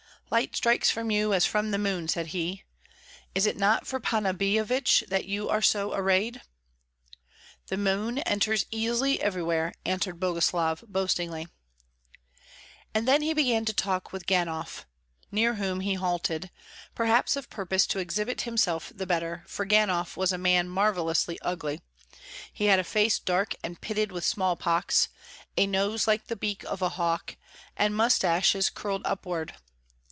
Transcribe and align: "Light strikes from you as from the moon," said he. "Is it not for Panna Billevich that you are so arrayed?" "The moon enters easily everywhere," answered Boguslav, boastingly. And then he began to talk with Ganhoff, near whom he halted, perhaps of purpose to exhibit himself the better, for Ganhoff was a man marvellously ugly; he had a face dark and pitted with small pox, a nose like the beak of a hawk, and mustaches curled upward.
"Light 0.33 0.55
strikes 0.55 0.89
from 0.89 1.11
you 1.11 1.33
as 1.33 1.45
from 1.45 1.71
the 1.71 1.77
moon," 1.77 2.07
said 2.07 2.27
he. 2.27 2.63
"Is 3.35 3.45
it 3.45 3.57
not 3.57 3.85
for 3.85 3.99
Panna 3.99 4.33
Billevich 4.33 5.03
that 5.09 5.25
you 5.25 5.49
are 5.49 5.61
so 5.61 5.93
arrayed?" 5.93 6.41
"The 7.67 7.75
moon 7.75 8.19
enters 8.19 8.65
easily 8.71 9.21
everywhere," 9.21 9.73
answered 9.83 10.21
Boguslav, 10.21 10.85
boastingly. 10.87 11.49
And 12.93 13.05
then 13.05 13.21
he 13.23 13.33
began 13.33 13.65
to 13.65 13.73
talk 13.73 14.13
with 14.13 14.25
Ganhoff, 14.25 14.85
near 15.33 15.55
whom 15.55 15.81
he 15.81 15.95
halted, 15.95 16.49
perhaps 16.95 17.35
of 17.35 17.49
purpose 17.49 17.85
to 17.87 17.99
exhibit 17.99 18.43
himself 18.43 18.89
the 18.95 19.05
better, 19.05 19.43
for 19.47 19.65
Ganhoff 19.65 20.15
was 20.15 20.31
a 20.31 20.37
man 20.37 20.69
marvellously 20.69 21.39
ugly; 21.41 21.81
he 22.53 22.67
had 22.67 22.79
a 22.79 22.85
face 22.85 23.19
dark 23.19 23.53
and 23.65 23.81
pitted 23.81 24.13
with 24.13 24.23
small 24.23 24.55
pox, 24.55 25.09
a 25.57 25.67
nose 25.67 26.07
like 26.07 26.27
the 26.27 26.37
beak 26.37 26.63
of 26.63 26.81
a 26.81 26.87
hawk, 26.95 27.35
and 27.75 27.97
mustaches 27.97 28.69
curled 28.69 29.01
upward. 29.03 29.55